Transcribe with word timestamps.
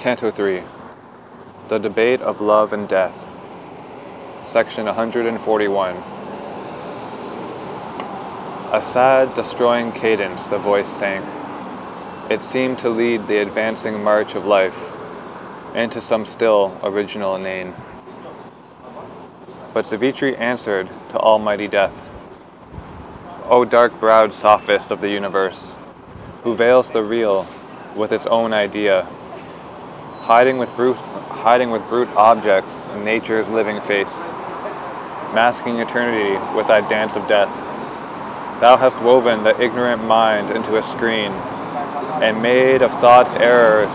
Canto 0.00 0.30
3 0.30 0.62
The 1.68 1.76
Debate 1.76 2.22
of 2.22 2.40
Love 2.40 2.72
and 2.72 2.88
Death, 2.88 3.14
Section 4.50 4.86
141. 4.86 5.94
A 8.72 8.82
sad, 8.82 9.34
destroying 9.34 9.92
cadence 9.92 10.46
the 10.46 10.56
voice 10.56 10.88
sank. 10.88 11.22
It 12.30 12.40
seemed 12.42 12.78
to 12.78 12.88
lead 12.88 13.28
the 13.28 13.42
advancing 13.42 14.02
march 14.02 14.34
of 14.36 14.46
life 14.46 14.74
into 15.74 16.00
some 16.00 16.24
still, 16.24 16.74
original 16.82 17.36
inane. 17.36 17.74
But 19.74 19.84
Savitri 19.84 20.34
answered 20.34 20.88
to 21.10 21.18
almighty 21.18 21.68
death, 21.68 22.00
O 23.50 23.66
dark-browed 23.66 24.32
sophist 24.32 24.92
of 24.92 25.02
the 25.02 25.10
universe, 25.10 25.74
who 26.42 26.54
veils 26.54 26.88
the 26.88 27.02
real 27.02 27.46
with 27.94 28.12
its 28.12 28.24
own 28.24 28.54
idea, 28.54 29.06
hiding 30.22 30.58
with 30.58 30.74
brute, 30.76 30.96
hiding 30.96 31.70
with 31.70 31.86
brute 31.88 32.08
objects 32.16 32.86
in 32.88 33.04
nature's 33.04 33.48
living 33.48 33.80
face, 33.80 34.14
masking 35.34 35.78
eternity 35.80 36.38
with 36.54 36.66
thy 36.66 36.80
dance 36.80 37.16
of 37.16 37.26
death. 37.26 37.48
Thou 38.60 38.76
hast 38.76 39.00
woven 39.00 39.42
the 39.42 39.60
ignorant 39.62 40.04
mind 40.04 40.50
into 40.50 40.76
a 40.76 40.82
screen, 40.82 41.32
and 42.22 42.42
made 42.42 42.82
of 42.82 42.92
thoughts 43.00 43.32
errors, 43.32 43.88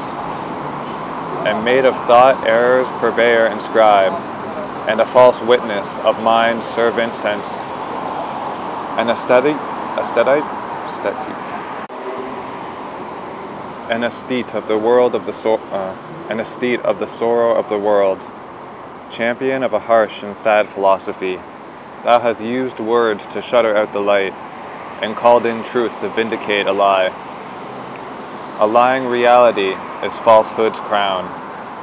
and 1.46 1.64
made 1.64 1.86
of 1.86 1.96
thought 2.08 2.44
errors 2.44 2.90
purveyor 3.00 3.46
and 3.46 3.62
scribe, 3.62 4.12
and 4.90 5.00
a 5.00 5.06
false 5.06 5.40
witness 5.42 5.98
of 6.00 6.22
mind's 6.24 6.66
servant 6.70 7.16
sense, 7.16 7.48
and 8.98 9.10
a 9.10 9.12
an 9.12 9.12
aesthetic, 9.12 9.58
aesthetic, 9.98 10.44
aesthetic 10.88 11.45
an 13.90 14.04
aesthete 14.04 14.56
of 14.56 14.68
the 14.68 14.78
world 14.78 15.14
of 15.14 15.26
the 15.28 15.34
so- 15.34 15.62
uh, 15.72 15.96
an 16.30 16.40
aesthete 16.40 16.82
of 16.82 16.98
the 16.98 17.08
sorrow 17.08 17.54
of 17.54 17.70
the 17.70 17.78
world, 17.78 18.20
champion 19.12 19.62
of 19.62 19.74
a 19.74 19.80
harsh 19.80 20.24
and 20.24 20.36
sad 20.36 20.68
philosophy. 20.68 21.40
Thou 22.04 22.20
hast 22.20 22.42
used 22.42 22.80
words 22.80 23.24
to 23.28 23.42
shudder 23.44 23.78
out 23.78 23.94
the 23.94 24.00
light, 24.00 24.34
and 25.02 25.16
called 25.16 25.46
in 25.46 25.64
truth 25.66 25.92
to 26.02 26.10
vindicate 26.10 26.66
a 26.66 26.74
lie. 26.74 27.12
A 28.60 28.66
lying 28.66 29.06
reality 29.06 29.76
is 30.04 30.18
falsehood's 30.20 30.80
crown, 30.80 31.26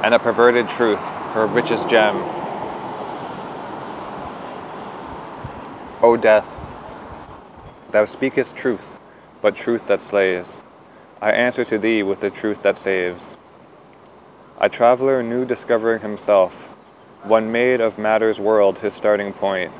and 0.03 0.13
a 0.13 0.19
perverted 0.19 0.67
truth 0.67 1.01
her 1.33 1.47
richest 1.47 1.87
gem. 1.87 2.15
O 6.01 6.17
death, 6.17 6.47
thou 7.91 8.03
speakest 8.03 8.57
truth, 8.57 8.93
but 9.41 9.55
truth 9.55 9.87
that 9.87 10.01
slays. 10.01 10.61
I 11.23 11.31
answer 11.31 11.63
to 11.63 11.77
thee 11.77 12.03
with 12.03 12.19
the 12.19 12.29
truth 12.29 12.63
that 12.63 12.77
saves. 12.77 13.37
A 14.59 14.67
traveler 14.67 15.23
new 15.23 15.45
discovering 15.45 16.01
himself, 16.01 16.53
one 17.23 17.49
made 17.49 17.79
of 17.79 17.97
matter's 17.97 18.41
world 18.41 18.79
his 18.79 18.93
starting 18.93 19.31
point. 19.31 19.71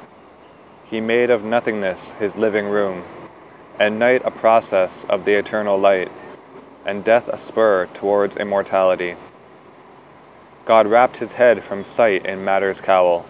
He 0.85 1.01
made 1.01 1.29
of 1.29 1.43
nothingness 1.43 2.11
his 2.11 2.37
living 2.37 2.67
room, 2.67 3.03
and 3.77 3.99
night 3.99 4.21
a 4.23 4.31
process 4.31 5.05
of 5.09 5.25
the 5.25 5.33
eternal 5.33 5.77
light, 5.77 6.09
and 6.85 7.03
death 7.03 7.27
a 7.27 7.37
spur 7.37 7.87
towards 7.87 8.37
immortality. 8.37 9.17
God 10.63 10.87
wrapped 10.87 11.17
his 11.17 11.33
head 11.33 11.61
from 11.61 11.83
sight 11.83 12.25
in 12.25 12.45
matter's 12.45 12.79
cowl. 12.79 13.25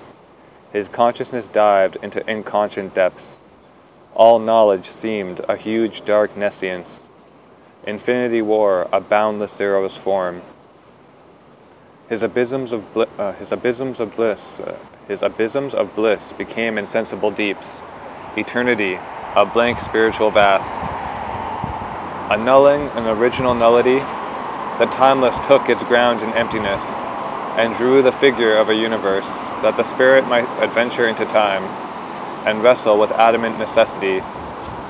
His 0.72 0.88
consciousness 0.88 1.48
dived 1.48 1.96
into 2.04 2.24
inconscient 2.30 2.94
depths. 2.94 3.38
All 4.14 4.38
knowledge 4.38 4.92
seemed 4.92 5.44
a 5.50 5.58
huge 5.58 6.06
dark 6.06 6.38
nescience 6.38 7.06
Infinity 7.86 8.42
wore 8.42 8.88
a 8.94 9.02
boundless 9.02 9.52
zero's 9.52 9.96
form. 9.96 10.42
His 12.08 12.24
abysms 12.24 12.72
of, 12.72 12.98
uh, 13.20 13.34
his 13.34 13.52
abysms 13.52 14.00
of 14.00 14.16
bliss, 14.16 14.58
uh, 14.60 14.78
his 15.10 15.22
abysms 15.22 15.74
of 15.74 15.94
bliss 15.94 16.32
became 16.38 16.78
insensible 16.78 17.30
deeps. 17.32 17.82
Eternity, 18.38 18.98
a 19.36 19.46
blank 19.46 19.80
spiritual 19.82 20.32
vast. 20.32 20.80
Annulling 22.32 22.82
an 22.96 23.06
original 23.20 23.54
nullity, 23.54 24.00
the 24.80 24.86
timeless 24.92 25.36
took 25.46 25.68
its 25.68 25.84
ground 25.84 26.22
in 26.22 26.30
emptiness, 26.30 26.82
and 27.58 27.76
drew 27.76 28.02
the 28.02 28.14
figure 28.14 28.58
of 28.58 28.70
a 28.70 28.76
universe, 28.76 29.28
that 29.62 29.76
the 29.76 29.84
spirit 29.84 30.26
might 30.28 30.48
adventure 30.64 31.10
into 31.10 31.26
time, 31.26 31.64
and 32.48 32.64
wrestle 32.64 32.98
with 32.98 33.12
adamant 33.12 33.60
necessity, 33.60 34.22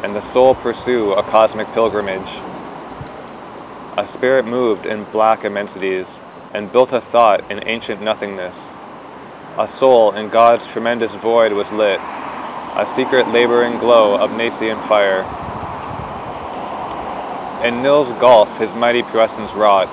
and 0.03 0.15
the 0.15 0.21
soul 0.21 0.53
pursue 0.53 1.13
a 1.13 1.23
cosmic 1.23 1.67
pilgrimage. 1.73 2.52
A 3.95 4.07
spirit 4.07 4.45
moved 4.45 4.87
in 4.87 5.03
black 5.11 5.45
immensities, 5.45 6.19
and 6.51 6.71
built 6.71 6.91
a 6.91 6.99
thought 6.99 7.41
in 7.51 7.61
ancient 7.67 8.01
nothingness. 8.01 8.75
A 9.55 9.67
soul 9.67 10.13
in 10.13 10.29
God's 10.29 10.65
tremendous 10.65 11.13
void 11.13 11.53
was 11.53 11.71
lit, 11.71 12.01
a 12.75 12.87
secret 12.87 13.27
laboring 13.27 13.77
glow 13.77 14.15
of 14.15 14.31
nascent 14.31 14.83
fire. 14.83 15.27
In 17.61 17.83
Nil's 17.83 18.11
gulf 18.13 18.57
his 18.57 18.73
mighty 18.73 19.03
presence 19.03 19.53
wrought. 19.53 19.89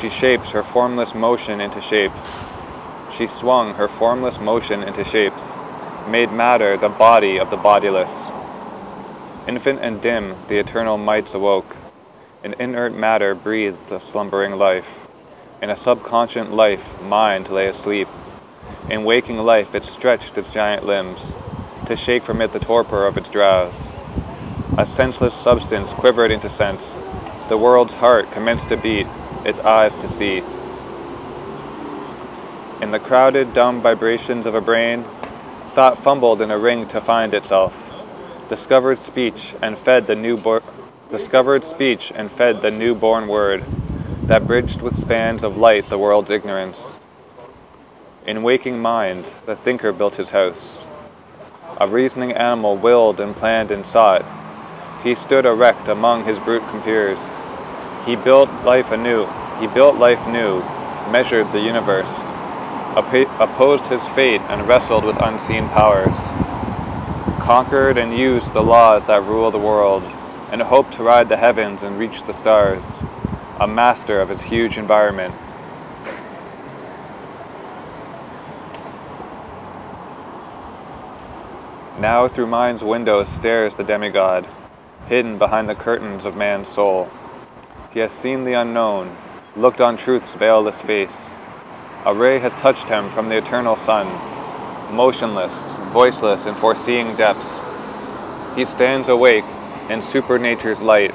She 0.00 0.08
shapes 0.08 0.50
her 0.50 0.64
formless 0.64 1.14
motion 1.14 1.60
into 1.60 1.80
shapes. 1.80 2.36
She 3.10 3.28
swung 3.28 3.74
her 3.74 3.88
formless 3.88 4.40
motion 4.40 4.82
into 4.82 5.04
shapes, 5.04 5.54
made 6.04 6.32
matter 6.32 6.76
the 6.76 6.88
body 6.88 7.38
of 7.38 7.48
the 7.48 7.56
bodiless. 7.56 8.32
Infant 9.46 9.78
and 9.80 10.00
dim, 10.02 10.34
the 10.48 10.58
eternal 10.58 10.98
mights 10.98 11.32
awoke. 11.32 11.76
In 12.42 12.54
inert 12.54 12.94
matter 12.94 13.34
breathed 13.34 13.92
a 13.92 14.00
slumbering 14.00 14.56
life. 14.56 14.88
In 15.60 15.68
a 15.68 15.76
subconscious 15.76 16.48
life, 16.48 16.98
mind 17.02 17.50
lay 17.50 17.66
asleep. 17.66 18.08
In 18.88 19.04
waking 19.04 19.36
life, 19.36 19.74
it 19.74 19.84
stretched 19.84 20.38
its 20.38 20.48
giant 20.48 20.86
limbs, 20.86 21.36
to 21.84 21.94
shake 21.94 22.22
from 22.22 22.40
it 22.40 22.50
the 22.50 22.58
torpor 22.58 23.06
of 23.06 23.18
its 23.18 23.28
drowse. 23.28 23.92
A 24.78 24.86
senseless 24.86 25.34
substance 25.34 25.92
quivered 25.92 26.30
into 26.30 26.48
sense. 26.48 26.98
The 27.48 27.58
world's 27.58 27.92
heart 27.92 28.30
commenced 28.30 28.68
to 28.68 28.78
beat, 28.78 29.06
its 29.44 29.58
eyes 29.60 29.94
to 29.96 30.08
see. 30.08 30.42
In 32.80 32.90
the 32.90 33.00
crowded, 33.00 33.52
dumb 33.52 33.82
vibrations 33.82 34.46
of 34.46 34.54
a 34.54 34.62
brain, 34.62 35.04
thought 35.74 36.02
fumbled 36.02 36.40
in 36.40 36.50
a 36.50 36.58
ring 36.58 36.86
to 36.88 37.02
find 37.02 37.34
itself, 37.34 37.74
discovered 38.48 38.98
speech, 38.98 39.54
and 39.60 39.78
fed 39.78 40.06
the 40.06 40.14
new 40.14 40.38
bo- 40.38 40.62
discovered 41.10 41.64
speech 41.64 42.12
and 42.14 42.30
fed 42.30 42.62
the 42.62 42.70
new-born 42.70 43.26
word 43.26 43.64
that 44.28 44.46
bridged 44.46 44.80
with 44.80 44.96
spans 44.96 45.42
of 45.42 45.56
light 45.56 45.88
the 45.88 45.98
world's 45.98 46.30
ignorance. 46.30 46.94
In 48.26 48.44
waking 48.44 48.80
mind, 48.80 49.24
the 49.46 49.56
thinker 49.56 49.92
built 49.92 50.14
his 50.14 50.30
house. 50.30 50.86
A 51.80 51.88
reasoning 51.88 52.32
animal 52.32 52.76
willed 52.76 53.18
and 53.18 53.34
planned 53.34 53.72
and 53.72 53.84
sought. 53.84 54.24
He 55.02 55.14
stood 55.14 55.46
erect 55.46 55.88
among 55.88 56.24
his 56.24 56.38
brute 56.38 56.66
compeers. 56.68 57.18
He 58.04 58.14
built 58.14 58.48
life 58.64 58.92
anew. 58.92 59.26
He 59.58 59.66
built 59.66 59.96
life 59.96 60.24
new, 60.28 60.60
measured 61.10 61.50
the 61.50 61.60
universe, 61.60 62.24
opposed 63.40 63.86
his 63.86 64.06
fate 64.14 64.42
and 64.42 64.68
wrestled 64.68 65.04
with 65.04 65.16
unseen 65.16 65.66
powers, 65.70 66.14
conquered 67.40 67.98
and 67.98 68.16
used 68.16 68.52
the 68.52 68.62
laws 68.62 69.06
that 69.06 69.24
rule 69.24 69.50
the 69.50 69.58
world 69.58 70.04
and 70.50 70.60
hoped 70.60 70.92
to 70.94 71.02
ride 71.02 71.28
the 71.28 71.36
heavens 71.36 71.84
and 71.84 71.98
reach 71.98 72.24
the 72.24 72.32
stars, 72.32 73.00
a 73.60 73.66
master 73.66 74.20
of 74.20 74.28
his 74.28 74.42
huge 74.42 74.78
environment. 74.78 75.34
Now 82.00 82.26
through 82.26 82.46
mind's 82.46 82.82
window 82.82 83.22
stares 83.24 83.74
the 83.76 83.84
demigod, 83.84 84.48
hidden 85.06 85.38
behind 85.38 85.68
the 85.68 85.74
curtains 85.74 86.24
of 86.24 86.34
man's 86.34 86.66
soul. 86.66 87.08
He 87.92 88.00
has 88.00 88.12
seen 88.12 88.44
the 88.44 88.54
unknown, 88.54 89.16
looked 89.54 89.80
on 89.80 89.96
truth's 89.96 90.34
veilless 90.34 90.80
face. 90.80 91.34
A 92.06 92.14
ray 92.14 92.38
has 92.38 92.54
touched 92.54 92.88
him 92.88 93.10
from 93.10 93.28
the 93.28 93.36
eternal 93.36 93.76
sun, 93.76 94.06
motionless, 94.90 95.74
voiceless 95.92 96.46
in 96.46 96.54
foreseeing 96.56 97.14
depths. 97.16 97.60
He 98.56 98.64
stands 98.64 99.08
awake 99.08 99.44
in 99.90 100.00
supernature's 100.02 100.80
light, 100.80 101.12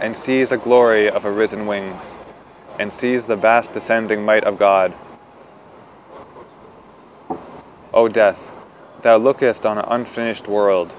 and 0.00 0.16
sees 0.16 0.50
a 0.50 0.56
glory 0.56 1.08
of 1.08 1.24
arisen 1.24 1.66
wings, 1.66 2.00
and 2.80 2.92
sees 2.92 3.26
the 3.26 3.36
vast 3.36 3.72
descending 3.72 4.24
might 4.24 4.42
of 4.42 4.58
God. 4.58 4.92
O 7.92 8.08
death, 8.08 8.50
thou 9.02 9.16
lookest 9.18 9.64
on 9.64 9.78
an 9.78 9.84
unfinished 9.86 10.48
world, 10.48 10.92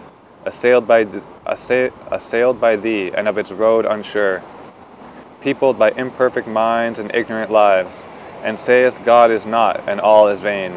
assailed 0.46 0.88
by, 0.88 1.06
assa- 1.46 1.92
assailed 2.10 2.62
by 2.62 2.78
thee 2.78 3.12
and 3.14 3.28
of 3.28 3.38
its 3.38 3.52
road 3.52 3.86
unsure, 3.86 4.42
peopled 5.42 5.78
by 5.78 5.92
imperfect 5.92 6.48
minds 6.48 7.00
and 7.00 7.14
ignorant 7.14 7.52
lives, 7.52 7.94
and 8.46 8.58
sayest 8.58 9.04
God 9.04 9.30
is 9.30 9.46
not 9.46 9.84
and 9.90 10.00
all 10.00 10.30
is 10.30 10.40
vain. 10.40 10.72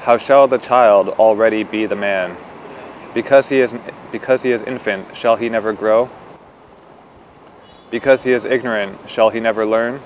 How 0.00 0.18
shall 0.18 0.48
the 0.48 0.58
child 0.58 1.10
already 1.10 1.62
be 1.62 1.86
the 1.86 1.94
man? 1.94 2.36
Because 3.14 3.48
he 3.48 3.60
is 3.60 3.74
because 4.10 4.42
he 4.42 4.52
is 4.52 4.62
infant, 4.62 5.16
shall 5.16 5.36
he 5.36 5.48
never 5.48 5.72
grow? 5.72 6.08
Because 7.90 8.22
he 8.22 8.32
is 8.32 8.44
ignorant, 8.46 9.10
shall 9.10 9.28
he 9.28 9.38
never 9.38 9.66
learn? 9.66 10.00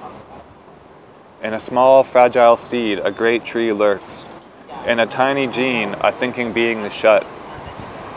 In 1.42 1.54
a 1.54 1.60
small, 1.60 2.02
fragile 2.02 2.56
seed, 2.56 2.98
a 2.98 3.12
great 3.12 3.44
tree 3.44 3.72
lurks. 3.72 4.26
In 4.86 4.98
a 4.98 5.06
tiny 5.06 5.46
gene, 5.46 5.94
a 6.00 6.10
thinking 6.12 6.52
being 6.52 6.80
is 6.80 6.92
shut. 6.92 7.24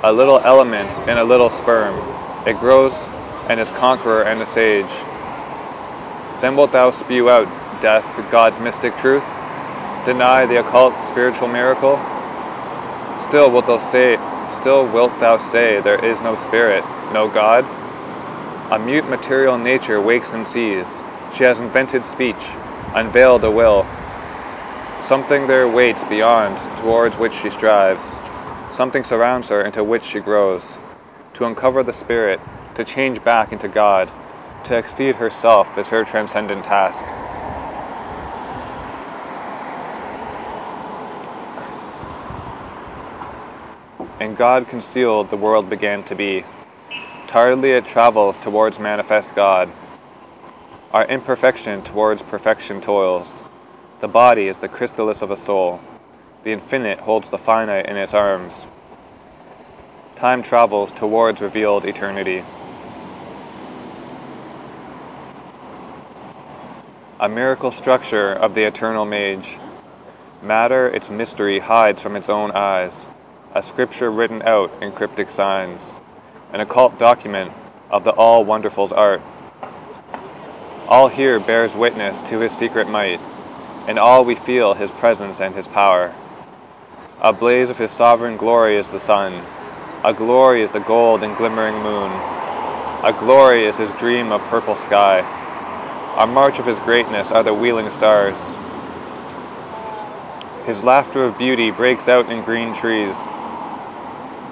A 0.03 0.11
little 0.11 0.39
element 0.39 0.89
in 1.07 1.17
a 1.17 1.23
little 1.23 1.51
sperm, 1.51 1.95
it 2.47 2.59
grows 2.59 2.93
and 3.47 3.59
is 3.59 3.69
conqueror 3.71 4.23
and 4.23 4.41
a 4.41 4.45
sage. 4.45 4.89
Then 6.41 6.55
wilt 6.55 6.71
thou 6.71 6.89
spew 6.89 7.29
out, 7.29 7.47
death, 7.81 8.05
God's 8.31 8.59
mystic 8.59 8.97
truth? 8.97 9.25
Deny 10.05 10.45
the 10.45 10.61
occult 10.61 10.99
spiritual 11.01 11.49
miracle? 11.49 11.99
Still 13.19 13.51
wilt 13.51 13.67
thou 13.67 13.77
say, 13.77 14.17
still 14.59 14.85
wilt 14.87 15.17
thou 15.19 15.37
say 15.37 15.79
there 15.79 15.95
is 15.99 16.21
no 16.21 16.35
spirit, 16.35 16.83
no 17.13 17.29
God? 17.29 17.65
A 18.71 18.77
mute 18.77 19.07
material 19.09 19.57
nature 19.57 20.01
wakes 20.01 20.33
and 20.33 20.45
sees. 20.45 20.85
She 21.33 21.45
has 21.45 21.59
invented 21.59 22.03
speech, 22.03 22.57
unveiled 22.93 23.45
a 23.45 23.51
will. 23.51 23.85
Something 24.99 25.47
there 25.47 25.69
waits 25.69 26.03
beyond, 26.03 26.57
towards 26.75 27.17
which 27.17 27.33
she 27.33 27.49
strives. 27.49 28.19
Something 28.69 29.05
surrounds 29.05 29.47
her, 29.47 29.61
into 29.61 29.81
which 29.81 30.03
she 30.03 30.19
grows. 30.19 30.77
To 31.35 31.45
uncover 31.45 31.81
the 31.81 31.93
spirit, 31.93 32.41
to 32.75 32.83
change 32.83 33.23
back 33.23 33.53
into 33.53 33.69
God, 33.69 34.11
to 34.65 34.77
exceed 34.77 35.15
herself 35.15 35.77
is 35.77 35.87
her 35.87 36.03
transcendent 36.03 36.65
task. 36.65 37.05
In 44.19 44.35
God 44.35 44.67
concealed, 44.67 45.29
the 45.29 45.37
world 45.37 45.69
began 45.69 46.03
to 46.03 46.15
be. 46.15 46.43
Tiredly 47.27 47.71
it 47.71 47.87
travels 47.87 48.37
towards 48.39 48.77
manifest 48.77 49.33
God. 49.33 49.69
Our 50.91 51.05
imperfection 51.05 51.83
towards 51.83 52.21
perfection 52.23 52.81
toils. 52.81 53.43
The 54.01 54.09
body 54.09 54.49
is 54.49 54.59
the 54.59 54.67
chrysalis 54.67 55.21
of 55.21 55.31
a 55.31 55.37
soul. 55.37 55.79
The 56.43 56.51
infinite 56.51 56.99
holds 56.99 57.29
the 57.29 57.37
finite 57.37 57.85
in 57.85 57.95
its 57.95 58.13
arms. 58.13 58.65
Time 60.17 60.43
travels 60.43 60.91
towards 60.91 61.39
revealed 61.39 61.85
eternity. 61.85 62.43
A 67.21 67.29
miracle 67.29 67.71
structure 67.71 68.33
of 68.33 68.53
the 68.53 68.63
eternal 68.63 69.05
mage. 69.05 69.57
Matter, 70.43 70.89
its 70.89 71.09
mystery, 71.09 71.59
hides 71.59 72.01
from 72.01 72.17
its 72.17 72.27
own 72.27 72.51
eyes. 72.51 73.05
A 73.55 73.63
scripture 73.63 74.11
written 74.11 74.43
out 74.43 74.69
in 74.83 74.91
cryptic 74.91 75.31
signs 75.31 75.81
an 76.53 76.61
occult 76.61 76.99
document 76.99 77.51
of 77.89 78.03
the 78.03 78.11
all 78.11 78.43
wonderful's 78.43 78.91
art. 78.91 79.21
All 80.87 81.07
here 81.07 81.39
bears 81.39 81.75
witness 81.75 82.21
to 82.29 82.39
his 82.39 82.51
secret 82.51 82.87
might, 82.87 83.19
and 83.87 83.97
all 83.97 84.23
we 84.23 84.35
feel 84.35 84.75
his 84.75 84.91
presence 84.91 85.41
and 85.41 85.55
his 85.55 85.67
power. 85.67 86.13
A 87.21 87.33
blaze 87.33 87.71
of 87.71 87.77
his 87.79 87.91
sovereign 87.91 88.37
glory 88.37 88.77
is 88.77 88.87
the 88.89 88.99
sun, 88.99 89.33
a 90.03 90.13
glory 90.13 90.61
is 90.61 90.71
the 90.71 90.79
gold 90.81 91.23
and 91.23 91.35
glimmering 91.35 91.81
moon, 91.81 92.11
a 93.03 93.15
glory 93.19 93.65
is 93.65 93.75
his 93.77 93.91
dream 93.95 94.31
of 94.31 94.41
purple 94.43 94.75
sky. 94.75 95.19
A 96.19 96.27
march 96.27 96.59
of 96.59 96.67
his 96.67 96.77
greatness 96.79 97.31
are 97.31 97.43
the 97.43 97.53
wheeling 97.53 97.89
stars. 97.89 98.37
His 100.69 100.83
laughter 100.83 101.23
of 101.23 101.35
beauty 101.39 101.71
breaks 101.71 102.07
out 102.07 102.29
in 102.29 102.43
green 102.43 102.75
trees, 102.75 103.15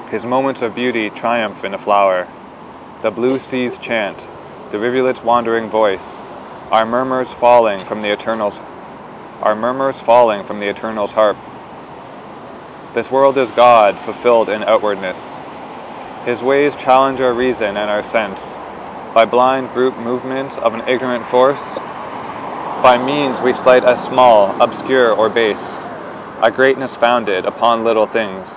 his 0.10 0.26
moments 0.26 0.64
of 0.64 0.74
beauty 0.74 1.12
triumph 1.12 1.64
in 1.64 1.76
a 1.76 1.78
flower. 1.78 2.28
The 3.04 3.12
blue 3.12 3.38
seas 3.38 3.78
chant, 3.78 4.18
the 4.72 4.80
rivulet's 4.80 5.22
wandering 5.22 5.70
voice, 5.70 6.02
our 6.72 6.88
murmurs 6.88 7.30
falling 7.34 7.86
from 7.86 8.02
the 8.02 8.12
eternal's 8.12 8.58
our 9.44 9.56
murmurs 9.56 10.00
falling 10.00 10.44
from 10.44 10.60
the 10.60 10.68
eternal's 10.68 11.12
harp. 11.12 11.38
This 12.96 13.12
world 13.12 13.38
is 13.38 13.52
God 13.52 13.96
fulfilled 14.00 14.50
in 14.50 14.64
outwardness. 14.64 15.20
His 16.26 16.42
ways 16.42 16.76
challenge 16.78 17.22
our 17.22 17.36
reason 17.36 17.78
and 17.78 17.92
our 17.92 18.04
sense. 18.04 18.42
By 19.14 19.26
blind 19.26 19.72
brute 19.72 20.00
movements 20.00 20.58
of 20.58 20.74
an 20.74 20.82
ignorant 20.90 21.28
force, 21.28 21.76
by 22.82 22.98
means 22.98 23.40
we 23.40 23.54
slight 23.54 23.84
as 23.84 24.04
small, 24.04 24.60
obscure, 24.60 25.12
or 25.14 25.30
base, 25.30 25.77
a 26.44 26.52
greatness 26.52 26.96
founded 26.96 27.46
upon 27.46 27.84
little 27.84 28.06
things. 28.06 28.48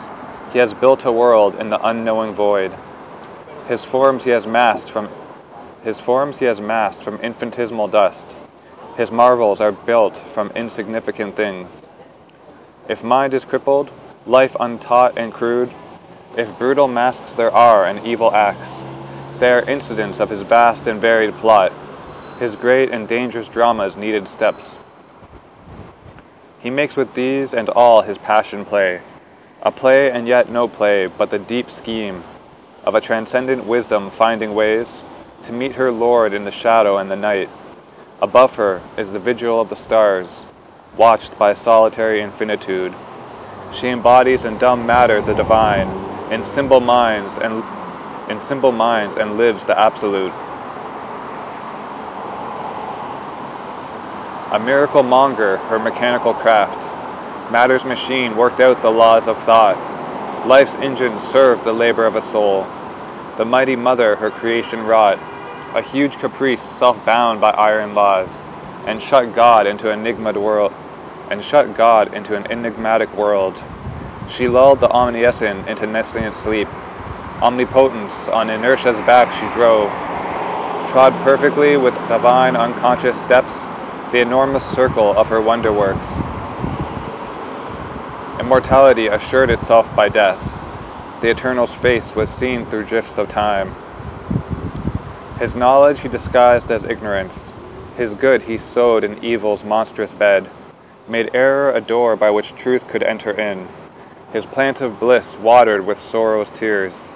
He 0.53 0.59
has 0.59 0.75
built 0.75 1.06
a 1.06 1.12
world 1.12 1.55
in 1.55 1.71
the 1.71 1.81
unknowing 1.87 2.35
void. 2.35 2.73
His 3.69 3.85
forms 3.85 4.23
he 4.23 4.31
has 4.31 4.47
massed 4.47 4.91
from 4.91 5.09
his 5.82 5.99
forms 5.99 6.38
he 6.38 6.44
has 6.44 6.59
from 6.59 7.21
infinitesimal 7.23 7.88
dust. 7.88 8.37
His 8.99 9.11
marvels 9.11 9.62
are 9.62 9.73
built 9.73 10.19
from 10.19 10.50
insignificant 10.50 11.37
things. 11.37 11.87
If 12.87 13.03
mind 13.03 13.32
is 13.32 13.47
crippled, 13.47 13.91
life 14.26 14.55
untaught 14.61 15.17
and 15.17 15.33
crude, 15.33 15.73
if 16.37 16.59
brutal 16.59 16.87
masks 16.87 17.33
there 17.33 17.50
are 17.50 17.87
and 17.87 18.06
evil 18.06 18.31
acts, 18.35 18.83
they 19.38 19.50
are 19.50 19.62
incidents 19.62 20.21
of 20.21 20.29
his 20.29 20.43
vast 20.43 20.87
and 20.87 21.00
varied 21.00 21.35
plot, 21.38 21.73
his 22.38 22.56
great 22.56 22.91
and 22.91 23.09
dangerous 23.09 23.49
drama's 23.49 23.97
needed 23.97 24.29
steps. 24.29 24.80
He 26.62 26.69
makes 26.71 26.97
with 26.97 27.15
these 27.15 27.55
and 27.55 27.71
all 27.71 28.03
his 28.03 28.19
passion 28.19 28.67
play, 28.67 29.01
a 29.62 29.71
play 29.71 30.11
and 30.11 30.29
yet 30.29 30.51
no 30.51 30.69
play, 30.69 31.07
but 31.07 31.31
the 31.31 31.39
deep 31.39 31.71
scheme 31.71 32.23
of 32.85 32.95
a 32.95 33.01
transcendent 33.01 33.67
wisdom 33.67 34.11
finding 34.11 34.55
ways 34.55 35.05
to 35.45 35.53
meet 35.53 35.75
her 35.77 35.91
Lord 35.91 36.35
in 36.35 36.45
the 36.45 36.51
shadow 36.51 36.99
and 36.99 37.11
the 37.11 37.17
night. 37.17 37.49
Above 38.21 38.57
her 38.57 38.83
is 38.99 39.11
the 39.11 39.19
vigil 39.19 39.59
of 39.59 39.71
the 39.71 39.77
stars, 39.77 40.45
watched 40.99 41.39
by 41.39 41.55
solitary 41.55 42.21
infinitude. 42.21 42.95
She 43.73 43.89
embodies 43.89 44.45
in 44.45 44.59
dumb 44.59 44.85
matter 44.85 45.23
the 45.23 45.35
divine, 45.35 45.89
in 46.31 46.45
simple 46.45 46.81
minds 46.81 47.39
and 47.39 47.65
in 48.31 48.39
simple 48.39 48.73
minds 48.73 49.17
and 49.17 49.39
lives 49.39 49.65
the 49.65 49.79
absolute. 49.79 50.33
A 54.52 54.58
miracle 54.58 55.05
monger, 55.05 55.58
her 55.69 55.79
mechanical 55.79 56.35
craft, 56.35 56.82
Matter's 57.52 57.85
machine 57.85 58.37
worked 58.37 58.61
out 58.61 58.81
the 58.81 58.91
laws 58.91 59.26
of 59.26 59.37
thought. 59.43 59.76
Life's 60.47 60.75
engine 60.76 61.19
served 61.20 61.64
the 61.64 61.73
labor 61.73 62.06
of 62.06 62.14
a 62.14 62.23
soul. 62.23 62.64
The 63.37 63.44
mighty 63.44 63.75
mother 63.75 64.14
her 64.17 64.31
creation 64.31 64.87
wrought, 64.87 65.19
a 65.76 65.82
huge 65.82 66.17
caprice 66.19 66.62
self-bound 66.79 67.41
by 67.41 67.50
iron 67.50 67.94
laws, 67.94 68.29
and 68.87 69.02
shut 69.02 69.35
God 69.35 69.66
into 69.66 69.90
enigmatic 69.90 70.42
world, 70.42 70.73
and 71.30 71.45
shut 71.45 71.76
God 71.76 72.14
into 72.14 72.37
an 72.37 72.47
enigmatic 72.50 73.12
world. 73.16 73.54
She 74.28 74.49
lulled 74.49 74.80
the 74.80 74.90
omniscient 74.90 75.69
into 75.69 75.87
nescient 75.87 76.35
sleep. 76.35 76.69
Omnipotence 77.42 78.28
on 78.28 78.50
inertia's 78.50 78.99
back 79.02 79.33
she 79.33 79.47
drove, 79.54 79.90
trod 80.90 81.12
perfectly 81.25 81.76
with 81.76 81.95
divine 82.09 82.54
unconscious 82.54 83.21
steps 83.23 83.70
the 84.12 84.21
enormous 84.21 84.64
circle 84.75 85.17
of 85.17 85.29
her 85.29 85.40
wonder 85.40 85.73
works. 85.73 86.19
Immortality 88.40 89.07
assured 89.07 89.50
itself 89.50 89.87
by 89.95 90.09
death. 90.09 90.40
The 91.21 91.31
Eternal's 91.31 91.75
face 91.75 92.12
was 92.17 92.29
seen 92.29 92.67
through 92.67 92.87
drifts 92.87 93.19
of 93.19 93.29
time. 93.29 93.73
His 95.38 95.55
knowledge 95.55 96.00
he 96.00 96.09
disguised 96.09 96.71
as 96.71 96.85
ignorance. 96.85 97.52
His 97.97 98.14
good 98.14 98.43
he 98.43 98.59
sowed 98.59 99.05
in 99.05 99.23
evil's 99.23 99.62
monstrous 99.62 100.12
bed, 100.12 100.49
made 101.07 101.31
error 101.33 101.71
a 101.71 101.81
door 101.81 102.17
by 102.17 102.31
which 102.31 102.55
truth 102.57 102.88
could 102.88 103.05
enter 103.05 103.31
in. 103.31 103.69
His 104.33 104.45
plant 104.47 104.81
of 104.81 104.99
bliss 104.99 105.38
watered 105.38 105.87
with 105.87 106.00
sorrow's 106.00 106.50
tears. 106.50 107.12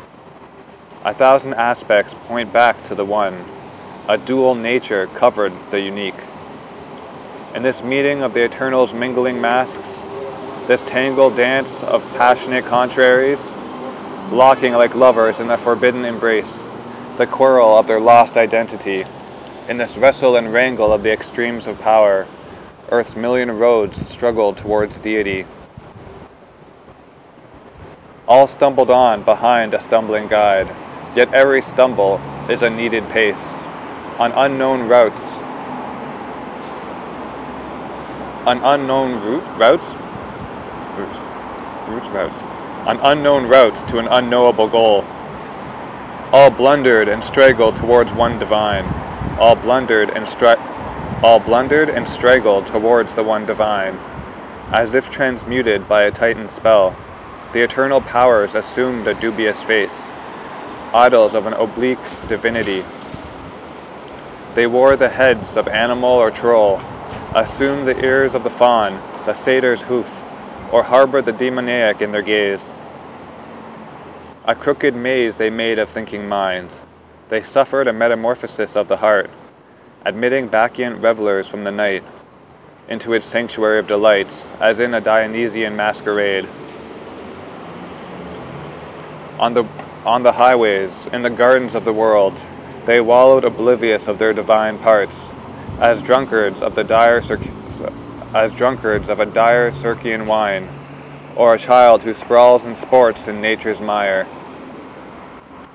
A 1.05 1.13
thousand 1.13 1.55
aspects 1.55 2.15
point 2.29 2.53
back 2.53 2.85
to 2.85 2.95
the 2.95 3.05
one. 3.05 3.45
A 4.09 4.17
dual 4.17 4.55
nature 4.55 5.07
covered 5.07 5.53
the 5.71 5.81
unique. 5.81 6.21
In 7.55 7.63
this 7.63 7.85
meeting 7.85 8.23
of 8.23 8.35
the 8.35 8.43
Eternal's 8.43 8.93
mingling 8.93 9.41
masks, 9.41 9.89
this 10.67 10.83
tangled 10.83 11.37
dance 11.37 11.85
of 11.85 12.03
passionate 12.17 12.65
contraries, 12.65 13.39
locking 14.33 14.73
like 14.73 14.97
lovers 14.97 15.39
in 15.39 15.49
a 15.53 15.57
forbidden 15.57 16.05
embrace, 16.05 16.65
the 17.17 17.29
quarrel 17.29 17.79
of 17.79 17.87
their 17.87 18.01
lost 18.01 18.37
identity, 18.37 19.05
in 19.69 19.77
this 19.79 19.97
wrestle 19.97 20.35
and 20.35 20.53
wrangle 20.53 20.93
of 20.93 21.05
the 21.05 21.13
extremes 21.13 21.69
of 21.69 21.79
power, 21.79 22.27
Earth's 22.91 23.15
million 23.15 23.57
roads 23.57 23.99
struggled 24.11 24.57
towards 24.57 24.99
deity. 24.99 25.47
All 28.27 28.49
stumbled 28.49 28.91
on 28.91 29.23
behind 29.23 29.75
a 29.75 29.81
stumbling 29.81 30.27
guide, 30.27 30.75
yet 31.15 31.33
every 31.33 31.63
stumble 31.63 32.17
is 32.51 32.63
a 32.63 32.69
needed 32.69 33.09
pace. 33.11 33.59
On 34.19 34.33
unknown 34.33 34.89
routes, 34.89 35.39
on 38.47 38.61
unknown 38.63 39.21
route, 39.23 39.45
routes, 39.57 39.97
routes, 40.97 41.23
routes, 41.87 42.09
routes, 42.09 42.45
on 42.87 43.01
unknown 43.03 43.47
routes 43.47 43.83
to 43.85 43.99
an 43.99 44.09
unknowable 44.09 44.69
goal. 44.69 45.05
All 46.33 46.51
blundered 46.51 47.09
and 47.09 47.25
straggled 47.25 47.77
towards 47.77 48.13
one 48.13 48.39
divine. 48.39 48.85
all 49.39 49.57
blundered 49.57 50.11
and 50.11 50.27
stri- 50.27 50.61
all 51.23 51.41
blundered 51.41 51.91
and 51.91 52.09
straggled 52.09 52.67
towards 52.67 53.15
the 53.15 53.23
one 53.23 53.47
divine, 53.47 53.99
as 54.73 54.95
if 54.95 55.11
transmuted 55.11 55.89
by 55.89 56.05
a 56.05 56.11
titan 56.11 56.49
spell. 56.49 56.95
The 57.53 57.63
eternal 57.63 58.01
powers 58.01 58.55
assumed 58.55 59.07
a 59.07 59.15
dubious 59.15 59.63
face, 59.63 60.11
idols 60.95 61.35
of 61.35 61.47
an 61.47 61.55
oblique 61.55 62.07
divinity. 62.29 62.85
They 64.55 64.67
wore 64.67 64.97
the 64.97 65.09
heads 65.09 65.57
of 65.57 65.69
animal 65.69 66.11
or 66.11 66.31
troll, 66.31 66.81
assumed 67.35 67.89
the 67.89 68.05
ears 68.05 68.35
of 68.35 68.45
the 68.45 68.51
fawn, 68.51 68.95
the 69.27 69.35
satyr's 69.35 69.83
hoof, 69.83 70.09
or 70.73 70.85
harbored 70.85 71.25
the 71.25 71.33
demoniac 71.33 72.01
in 72.01 72.13
their 72.13 72.23
gaze. 72.23 72.73
A 74.45 74.55
crooked 74.55 74.95
maze 74.95 75.37
they 75.37 75.51
made 75.51 75.79
of 75.81 75.89
thinking 75.89 76.29
minds. 76.29 76.79
They 77.31 77.43
suffered 77.43 77.89
a 77.89 77.93
metamorphosis 77.93 78.77
of 78.77 78.87
the 78.87 78.97
heart, 78.97 79.31
admitting 80.05 80.47
bacchant 80.47 81.01
revelers 81.03 81.49
from 81.49 81.65
the 81.65 81.73
night 81.73 82.05
into 82.89 83.15
its 83.15 83.27
sanctuary 83.27 83.81
of 83.81 83.89
delights, 83.89 84.53
as 84.61 84.79
in 84.79 84.95
a 84.95 85.01
Dionysian 85.01 85.75
masquerade. 85.75 86.47
On 89.41 89.55
the, 89.55 89.65
on 90.05 90.23
the 90.23 90.33
highways, 90.33 91.07
in 91.13 91.23
the 91.23 91.31
gardens 91.31 91.75
of 91.75 91.85
the 91.85 91.93
world, 91.93 92.39
they 92.85 93.01
wallowed 93.01 93.45
oblivious 93.45 94.07
of 94.07 94.19
their 94.19 94.35
divine 94.35 94.79
parts, 94.79 95.17
as 95.81 96.01
drunkards 96.03 96.63
of 96.63 96.75
the 96.75 96.85
dire 96.85 97.23
as 98.35 98.53
drunkards 98.53 99.09
of 99.09 99.21
a 99.21 99.27
dire 99.27 99.71
Circean 99.71 100.27
wine, 100.27 100.69
or 101.37 101.55
a 101.55 101.59
child 101.59 102.03
who 102.03 102.15
sprawls 102.15 102.65
and 102.65 102.77
sports 102.77 103.29
in 103.29 103.41
nature's 103.41 103.81
mire. 103.81 104.27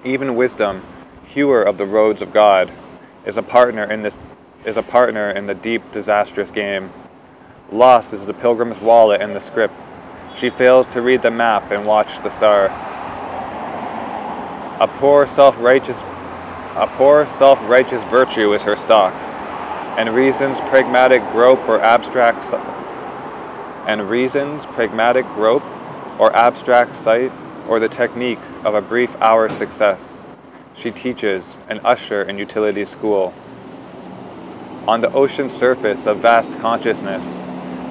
Even 0.03 0.35
wisdom, 0.35 0.83
hewer 1.23 1.61
of 1.61 1.77
the 1.77 1.85
roads 1.85 2.21
of 2.21 2.33
God, 2.33 2.71
is 3.25 3.37
a 3.37 3.41
partner 3.41 3.91
in 3.91 4.01
this 4.01 4.17
is 4.65 4.77
a 4.77 4.83
partner 4.83 5.31
in 5.31 5.45
the 5.45 5.53
deep 5.53 5.81
disastrous 5.91 6.51
game. 6.51 6.91
Lost 7.71 8.13
is 8.13 8.25
the 8.25 8.33
pilgrim's 8.33 8.79
wallet 8.79 9.21
and 9.21 9.35
the 9.35 9.39
script. 9.39 9.73
She 10.35 10.49
fails 10.49 10.87
to 10.89 11.01
read 11.01 11.21
the 11.21 11.31
map 11.31 11.71
and 11.71 11.85
watch 11.85 12.21
the 12.23 12.29
star. 12.29 12.65
A 14.81 14.87
poor 14.99 15.27
self-righteous 15.27 16.01
a 16.75 16.87
poor 16.95 17.27
self-righteous 17.27 18.03
virtue 18.03 18.53
is 18.53 18.63
her 18.63 18.75
stock, 18.75 19.13
and 19.99 20.15
reason's 20.15 20.57
pragmatic 20.61 21.21
grope 21.33 21.67
or 21.67 21.81
abstract 21.81 22.53
and 23.85 24.09
reason's 24.09 24.65
pragmatic 24.67 25.25
grope 25.35 25.61
or 26.17 26.33
abstract 26.33 26.95
sight 26.95 27.29
or 27.67 27.81
the 27.81 27.89
technique 27.89 28.39
of 28.63 28.75
a 28.75 28.81
brief 28.81 29.13
hour's 29.19 29.51
success. 29.51 30.23
She 30.73 30.89
teaches 30.91 31.57
an 31.67 31.81
usher 31.83 32.21
in 32.23 32.37
utility 32.37 32.85
school. 32.85 33.33
On 34.87 35.01
the 35.01 35.11
ocean 35.11 35.49
surface 35.49 36.07
of 36.07 36.19
vast 36.19 36.49
consciousness, 36.59 37.41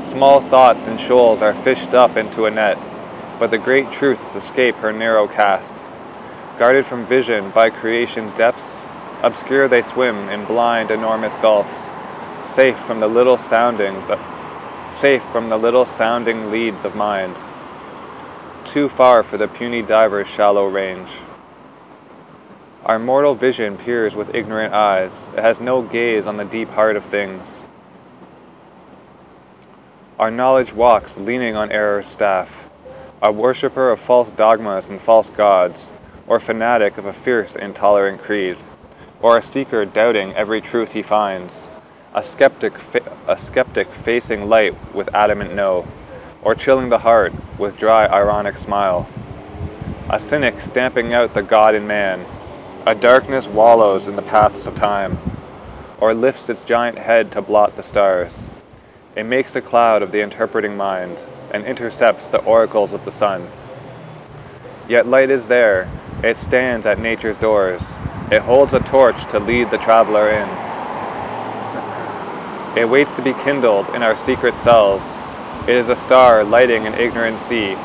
small 0.01 0.41
thoughts 0.41 0.87
and 0.87 0.99
shoals 0.99 1.43
are 1.43 1.55
fished 1.57 1.93
up 1.93 2.17
into 2.17 2.47
a 2.47 2.51
net, 2.51 2.79
but 3.39 3.51
the 3.51 3.59
great 3.59 3.93
truths 3.93 4.35
escape 4.35 4.77
her 4.77 4.95
narrow 4.95 5.29
cast. 5.29 5.77
Guarded 6.59 6.87
from 6.87 7.05
vision 7.05 7.51
by 7.51 7.69
creation's 7.69 8.33
depths, 8.33 8.79
obscure 9.23 9.69
they 9.69 9.83
swim 9.83 10.31
in 10.31 10.47
blind, 10.47 10.91
enormous 10.91 11.37
gulfs, 11.37 11.91
safe 12.59 12.79
from 12.87 12.99
the 12.99 13.07
little 13.07 13.39
soundings, 13.39 14.11
safe 14.89 15.23
from 15.31 15.49
the 15.49 15.57
little 15.57 15.87
sounding 15.87 16.51
leads 16.51 16.85
of 16.85 16.97
mind, 16.97 17.41
too 18.65 18.89
far 18.89 19.23
for 19.23 19.37
the 19.39 19.47
puny 19.47 19.81
diver's 19.81 20.27
shallow 20.27 20.67
range. 20.67 21.09
Our 22.85 22.99
mortal 22.99 23.37
vision 23.37 23.79
peers 23.79 24.17
with 24.17 24.35
ignorant 24.35 24.75
eyes. 24.75 25.13
It 25.37 25.41
has 25.41 25.61
no 25.61 25.83
gaze 25.83 26.27
on 26.27 26.37
the 26.37 26.45
deep 26.47 26.69
heart 26.69 26.97
of 26.97 27.05
things. 27.05 27.63
Our 30.19 30.33
knowledge 30.33 30.73
walks 30.73 31.17
leaning 31.17 31.55
on 31.55 31.71
error's 31.71 32.09
staff, 32.09 32.51
a 33.23 33.31
worshipper 33.31 33.93
of 33.93 34.01
false 34.01 34.31
dogmas 34.31 34.89
and 34.89 35.01
false 35.01 35.31
gods, 35.31 35.93
or 36.27 36.41
fanatic 36.41 36.99
of 36.99 37.07
a 37.07 37.13
fierce, 37.13 37.55
intolerant 37.55 38.21
creed, 38.21 38.57
or 39.23 39.39
a 39.39 39.43
seeker 39.45 39.85
doubting 39.85 40.35
every 40.35 40.61
truth 40.61 40.91
he 40.91 41.05
finds, 41.05 41.69
a 42.19 42.23
skeptic, 42.25 42.73
a 43.29 43.39
skeptic 43.39 43.87
facing 44.03 44.49
light 44.49 44.75
with 44.93 45.09
adamant 45.15 45.55
no, 45.55 45.87
or 46.43 46.53
chilling 46.53 46.89
the 46.89 46.99
heart 46.99 47.33
with 47.61 47.79
dry, 47.79 48.07
ironic 48.07 48.57
smile, 48.57 49.07
a 50.11 50.19
cynic 50.19 50.61
stamping 50.61 51.15
out 51.15 51.33
the 51.33 51.43
God 51.43 51.77
in 51.77 51.87
man, 51.87 52.27
a 52.89 52.95
darkness 52.97 53.47
wallows 53.47 54.09
in 54.09 54.17
the 54.17 54.23
paths 54.23 54.67
of 54.67 54.75
time, 54.75 55.17
or 56.01 56.13
lifts 56.13 56.49
its 56.49 56.65
giant 56.65 56.99
head 56.99 57.31
to 57.31 57.41
blot 57.41 57.77
the 57.77 57.85
stars. 57.85 58.47
It 59.15 59.23
makes 59.23 59.55
a 59.55 59.61
cloud 59.61 60.03
of 60.03 60.11
the 60.11 60.21
interpreting 60.21 60.77
mind 60.77 61.23
and 61.53 61.65
intercepts 61.67 62.29
the 62.31 62.43
oracles 62.43 62.95
of 62.95 63.05
the 63.05 63.13
sun. 63.13 63.47
Yet 64.89 65.07
light 65.07 65.31
is 65.31 65.47
there, 65.47 65.89
it 66.25 66.37
stands 66.37 66.85
at 66.85 66.99
nature's 66.99 67.39
doors, 67.39 67.83
it 68.33 68.43
holds 68.43 68.75
a 68.75 68.81
torch 68.81 69.25
to 69.27 69.39
lead 69.39 69.71
the 69.71 69.79
traveler 69.79 70.31
in. 70.31 70.68
It 72.77 72.89
waits 72.89 73.13
to 73.13 73.23
be 73.23 73.33
kindled 73.33 73.89
in 73.91 74.03
our 74.03 74.17
secret 74.17 74.57
cells. 74.57 75.17
It 75.67 75.75
is 75.75 75.89
a 75.89 75.97
star 75.97 76.45
lighting 76.45 76.87
an 76.87 76.95
ignorant 76.95 77.41
sea, 77.41 77.77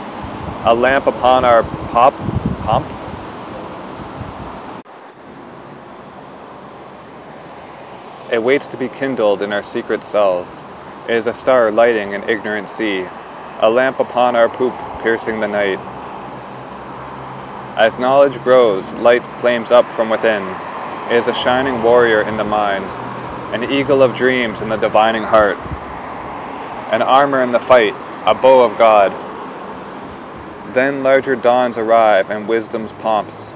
a 0.66 0.74
lamp 0.74 1.08
upon 1.08 1.46
our 1.46 1.64
pop, 1.92 2.14
pomp. 2.64 2.88
It 8.32 8.42
waits 8.42 8.68
to 8.68 8.78
be 8.78 8.90
kindled 8.90 9.42
in 9.42 9.54
our 9.54 9.64
secret 9.64 10.04
cells 10.04 10.64
is 11.10 11.28
a 11.28 11.34
star 11.34 11.72
lighting 11.72 12.14
an 12.14 12.24
ignorant 12.30 12.70
sea, 12.70 13.06
a 13.60 13.70
lamp 13.70 14.00
upon 14.00 14.36
our 14.36 14.48
poop 14.48 14.74
piercing 15.02 15.40
the 15.40 15.48
night. 15.48 15.80
As 17.78 18.00
knowledge 18.00 18.42
grows, 18.44 18.94
light 18.94 19.26
flames 19.40 19.72
up 19.72 19.92
from 19.94 20.10
within, 20.10 20.44
it 21.10 21.18
is 21.18 21.28
a 21.28 21.34
shining 21.34 21.84
warrior 21.84 22.22
in 22.22 22.38
the 22.38 22.44
mind, 22.44 22.90
an 23.54 23.72
eagle 23.72 24.02
of 24.02 24.16
dreams 24.16 24.62
in 24.62 24.70
the 24.70 24.76
divining 24.76 25.24
heart, 25.24 25.58
an 26.92 27.02
armor 27.02 27.42
in 27.42 27.52
the 27.52 27.60
fight, 27.60 27.94
a 28.26 28.34
bow 28.34 28.64
of 28.64 28.78
God. 28.78 29.12
Then 30.74 31.04
larger 31.04 31.36
dawns 31.36 31.78
arrive 31.78 32.30
and 32.30 32.48
wisdom's 32.48 32.92
pomps 32.94 33.50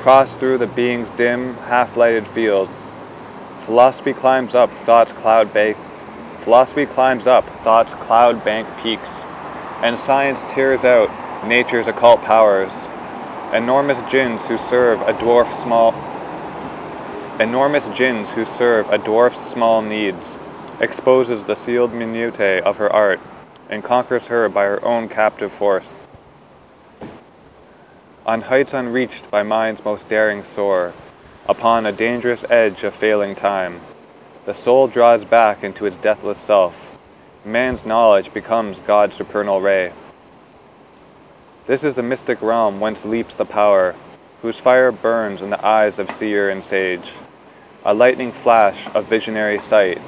cross 0.00 0.34
through 0.36 0.56
the 0.56 0.66
being's 0.66 1.10
dim, 1.12 1.54
half-lighted 1.56 2.26
fields. 2.28 2.90
Philosophy 3.66 4.14
climbs 4.14 4.54
up 4.54 4.70
thought's 4.78 5.12
cloud 5.12 5.52
bank 5.52 5.76
Philosophy 6.40 6.86
climbs 6.86 7.26
up 7.26 7.46
thought's 7.62 7.92
cloud 7.94 8.42
bank 8.44 8.66
peaks, 8.82 9.08
and 9.82 9.98
science 9.98 10.40
tears 10.54 10.86
out 10.86 11.10
nature's 11.46 11.86
occult 11.86 12.22
powers. 12.22 12.72
Enormous 13.52 14.00
jinns 14.10 14.46
who 14.46 14.56
serve 14.56 15.02
a 15.02 15.12
dwarf 15.12 15.52
small 15.62 15.92
enormous 17.40 17.88
jinns 17.96 18.30
who 18.30 18.44
serve 18.44 18.86
a 18.90 18.98
dwarf's 18.98 19.40
small 19.50 19.80
needs, 19.80 20.38
exposes 20.78 21.42
the 21.42 21.54
sealed 21.54 21.90
minutiae 21.90 22.62
of 22.62 22.76
her 22.76 22.92
art, 22.92 23.18
and 23.70 23.82
conquers 23.82 24.26
her 24.26 24.46
by 24.50 24.64
her 24.64 24.84
own 24.84 25.08
captive 25.08 25.50
force. 25.50 26.04
On 28.26 28.42
heights 28.42 28.74
unreached 28.74 29.30
by 29.30 29.42
minds 29.42 29.82
most 29.82 30.06
daring 30.10 30.44
soar, 30.44 30.92
upon 31.48 31.86
a 31.86 31.92
dangerous 31.92 32.44
edge 32.50 32.84
of 32.84 32.94
failing 32.94 33.34
time, 33.34 33.80
the 34.44 34.52
soul 34.52 34.86
draws 34.86 35.24
back 35.24 35.64
into 35.64 35.86
its 35.86 35.96
deathless 35.96 36.38
self. 36.38 36.76
Man's 37.46 37.86
knowledge 37.86 38.34
becomes 38.34 38.80
God's 38.80 39.16
supernal 39.16 39.62
ray. 39.62 39.94
This 41.66 41.84
is 41.84 41.94
the 41.94 42.02
mystic 42.02 42.42
realm 42.42 42.80
whence 42.80 43.02
leaps 43.06 43.34
the 43.34 43.46
power, 43.46 43.94
whose 44.42 44.58
fire 44.58 44.92
burns 44.92 45.40
in 45.40 45.48
the 45.48 45.66
eyes 45.66 45.98
of 45.98 46.10
seer 46.10 46.50
and 46.50 46.62
sage. 46.62 47.10
A 47.82 47.94
lightning 47.94 48.30
flash 48.30 48.88
of 48.94 49.06
visionary 49.06 49.58
sight, 49.58 49.98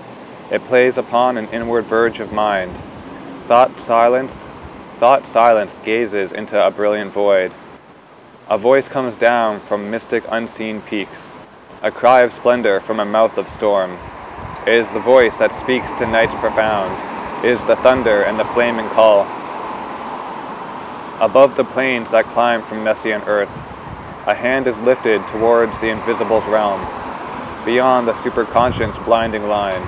it 0.50 0.62
plays 0.66 0.98
upon 0.98 1.38
an 1.38 1.48
inward 1.52 1.86
verge 1.86 2.20
of 2.20 2.30
mind. 2.30 2.70
Thought 3.48 3.80
silenced, 3.80 4.40
thought 4.98 5.26
silenced 5.26 5.82
gazes 5.82 6.32
into 6.32 6.62
a 6.62 6.70
brilliant 6.70 7.14
void. 7.14 7.50
A 8.50 8.58
voice 8.58 8.88
comes 8.88 9.16
down 9.16 9.60
from 9.60 9.90
mystic 9.90 10.22
unseen 10.28 10.82
peaks, 10.82 11.34
a 11.82 11.90
cry 11.90 12.20
of 12.20 12.34
splendor 12.34 12.78
from 12.80 13.00
a 13.00 13.06
mouth 13.06 13.38
of 13.38 13.48
storm. 13.48 13.98
It 14.66 14.74
is 14.74 14.90
the 14.90 15.00
voice 15.00 15.36
that 15.36 15.54
speaks 15.54 15.90
to 15.92 16.06
nights 16.06 16.34
profound. 16.34 17.00
It 17.42 17.50
is 17.50 17.64
the 17.64 17.76
thunder 17.76 18.24
and 18.24 18.38
the 18.38 18.44
flaming 18.44 18.90
call. 18.90 19.24
Above 21.20 21.56
the 21.56 21.64
plains 21.64 22.10
that 22.10 22.28
climb 22.28 22.62
from 22.62 22.84
nescient 22.84 23.26
earth, 23.26 23.62
a 24.26 24.34
hand 24.34 24.66
is 24.66 24.78
lifted 24.80 25.26
towards 25.28 25.78
the 25.78 25.88
invisible's 25.88 26.46
realm, 26.46 26.82
beyond 27.64 28.08
the 28.08 28.12
superconscious 28.12 29.04
blinding 29.04 29.46
line, 29.48 29.82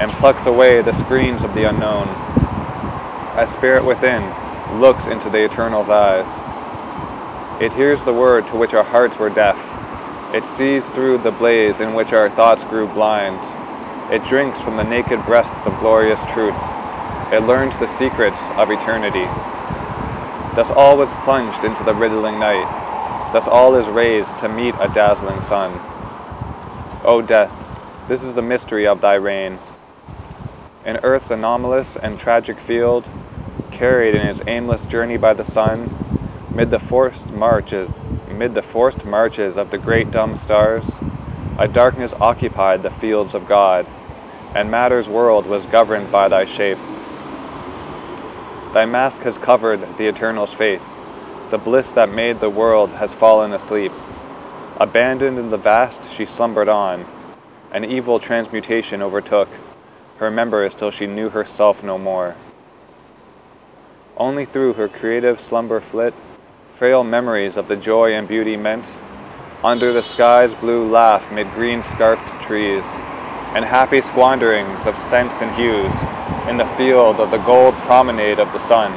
and 0.00 0.12
plucks 0.12 0.46
away 0.46 0.82
the 0.82 0.92
screens 0.92 1.44
of 1.44 1.54
the 1.54 1.64
unknown. 1.64 2.08
A 3.36 3.46
spirit 3.46 3.84
within 3.84 4.22
looks 4.80 5.06
into 5.06 5.30
the 5.30 5.44
eternal's 5.44 5.90
eyes. 5.90 6.26
It 7.60 7.72
hears 7.72 8.02
the 8.04 8.12
word 8.12 8.46
to 8.48 8.56
which 8.56 8.74
our 8.74 8.84
hearts 8.84 9.18
were 9.18 9.30
deaf. 9.30 9.58
It 10.34 10.46
sees 10.46 10.88
through 10.88 11.18
the 11.18 11.30
blaze 11.30 11.80
in 11.80 11.94
which 11.94 12.12
our 12.12 12.30
thoughts 12.30 12.64
grew 12.64 12.88
blind. 12.88 13.40
It 14.10 14.24
drinks 14.24 14.60
from 14.60 14.76
the 14.76 14.84
naked 14.84 15.24
breasts 15.26 15.66
of 15.66 15.78
glorious 15.78 16.24
truth. 16.24 16.60
It 17.30 17.44
learns 17.44 17.76
the 17.76 17.88
secrets 17.88 18.38
of 18.56 18.70
eternity. 18.70 19.26
Thus 20.54 20.70
all 20.70 20.96
was 20.96 21.12
plunged 21.24 21.64
into 21.64 21.84
the 21.84 21.94
riddling 21.94 22.38
night. 22.38 22.66
Thus 23.32 23.48
all 23.48 23.74
is 23.76 23.88
raised 23.88 24.36
to 24.38 24.48
meet 24.48 24.74
a 24.80 24.88
dazzling 24.88 25.40
sun. 25.42 25.91
O 27.04 27.20
death, 27.20 27.52
this 28.06 28.22
is 28.22 28.32
the 28.34 28.42
mystery 28.42 28.86
of 28.86 29.00
thy 29.00 29.14
reign. 29.14 29.58
In 30.86 31.00
earth's 31.02 31.32
anomalous 31.32 31.96
and 31.96 32.16
tragic 32.16 32.60
field, 32.60 33.08
carried 33.72 34.14
in 34.14 34.22
its 34.22 34.40
aimless 34.46 34.84
journey 34.84 35.16
by 35.16 35.34
the 35.34 35.42
sun, 35.42 35.90
mid 36.54 36.70
the 36.70 36.78
forced 36.78 37.32
marches, 37.32 37.90
mid 38.28 38.54
the 38.54 38.62
forced 38.62 39.04
marches 39.04 39.56
of 39.56 39.72
the 39.72 39.78
great 39.78 40.12
dumb 40.12 40.36
stars, 40.36 41.00
a 41.58 41.66
darkness 41.66 42.14
occupied 42.20 42.84
the 42.84 42.90
fields 42.90 43.34
of 43.34 43.48
God, 43.48 43.84
and 44.54 44.70
matter's 44.70 45.08
world 45.08 45.44
was 45.46 45.66
governed 45.66 46.12
by 46.12 46.28
thy 46.28 46.44
shape. 46.44 46.78
Thy 48.72 48.86
mask 48.86 49.22
has 49.22 49.36
covered 49.38 49.80
the 49.98 50.06
Eternal's 50.06 50.52
face. 50.52 51.00
The 51.50 51.58
bliss 51.58 51.90
that 51.90 52.10
made 52.10 52.38
the 52.38 52.48
world 52.48 52.90
has 52.92 53.12
fallen 53.12 53.52
asleep. 53.54 53.90
Abandoned 54.82 55.38
in 55.38 55.48
the 55.48 55.58
vast, 55.58 56.10
she 56.10 56.26
slumbered 56.26 56.68
on. 56.68 57.04
An 57.72 57.84
evil 57.84 58.18
transmutation 58.18 59.00
overtook 59.00 59.46
her 60.18 60.28
members 60.28 60.74
till 60.74 60.90
she 60.90 61.06
knew 61.06 61.28
herself 61.28 61.84
no 61.84 61.96
more. 61.98 62.34
Only 64.16 64.44
through 64.44 64.72
her 64.72 64.88
creative 64.88 65.40
slumber 65.40 65.78
flit 65.78 66.12
frail 66.74 67.04
memories 67.04 67.56
of 67.56 67.68
the 67.68 67.76
joy 67.76 68.14
and 68.14 68.26
beauty 68.26 68.56
meant 68.56 68.96
under 69.62 69.92
the 69.92 70.02
sky's 70.02 70.52
blue 70.52 70.90
laugh 70.90 71.30
mid 71.30 71.54
green 71.54 71.80
scarfed 71.80 72.42
trees, 72.42 73.04
and 73.54 73.64
happy 73.64 74.00
squanderings 74.00 74.88
of 74.88 74.96
scents 74.98 75.42
and 75.42 75.54
hues 75.54 75.92
in 76.48 76.56
the 76.56 76.66
field 76.66 77.20
of 77.20 77.30
the 77.30 77.38
gold 77.38 77.76
promenade 77.86 78.40
of 78.40 78.52
the 78.52 78.58
sun, 78.58 78.92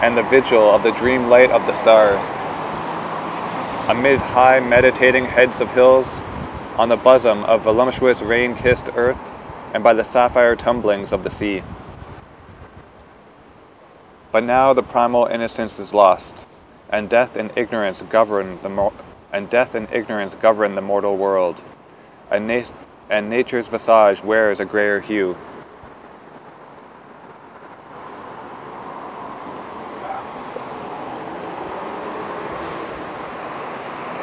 and 0.00 0.16
the 0.16 0.22
vigil 0.22 0.74
of 0.74 0.82
the 0.82 0.92
dream 0.92 1.28
light 1.28 1.50
of 1.50 1.66
the 1.66 1.74
stars. 1.74 2.41
Amid 3.88 4.18
high 4.20 4.60
meditating 4.60 5.24
heads 5.26 5.60
of 5.60 5.70
hills, 5.72 6.20
on 6.78 6.88
the 6.88 6.96
bosom 6.96 7.44
of 7.44 7.62
voluptuous 7.62 8.22
rain 8.22 8.54
kissed 8.54 8.88
earth, 8.94 9.18
and 9.74 9.82
by 9.82 9.92
the 9.92 10.04
sapphire 10.04 10.54
tumblings 10.56 11.12
of 11.12 11.24
the 11.24 11.30
sea. 11.30 11.62
But 14.30 14.44
now 14.44 14.72
the 14.72 14.82
primal 14.82 15.26
innocence 15.26 15.78
is 15.80 15.92
lost, 15.92 16.44
and 16.90 17.10
death 17.10 17.36
and 17.36 17.50
ignorance 17.56 18.02
govern 18.02 18.58
the 18.62 18.90
and 19.32 19.50
death 19.50 19.74
and 19.74 19.88
ignorance 19.92 20.34
govern 20.36 20.74
the 20.74 20.80
mortal 20.80 21.16
world, 21.16 21.60
and, 22.30 22.46
na- 22.46 22.62
and 23.10 23.28
nature's 23.28 23.66
visage 23.66 24.22
wears 24.22 24.60
a 24.60 24.64
grayer 24.64 25.00
hue. 25.00 25.36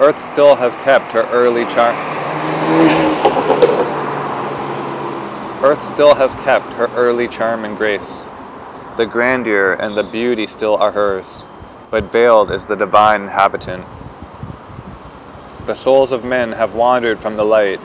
Earth 0.10 0.25
still 0.25 0.56
has 0.56 0.75
kept 0.78 1.12
her 1.12 1.22
early 1.25 1.68
charm. 1.68 1.96
Earth 5.62 5.88
still 5.88 6.16
has 6.16 6.34
kept 6.34 6.74
her 6.74 6.89
early 6.96 7.28
charm 7.28 7.63
and 7.63 7.78
grace. 7.78 8.24
The 8.98 9.06
grandeur 9.06 9.74
and 9.74 9.96
the 9.96 10.01
beauty 10.01 10.48
still 10.48 10.78
are 10.78 10.92
hers, 10.92 11.44
but 11.92 12.06
veiled 12.06 12.50
is 12.50 12.66
the 12.66 12.75
divine 12.75 13.22
inhabitant. 13.22 13.86
The 15.68 15.75
souls 15.75 16.12
of 16.12 16.24
men 16.24 16.54
have 16.54 16.74
wandered 16.74 17.20
from 17.20 17.38
the 17.38 17.46
light, 17.46 17.80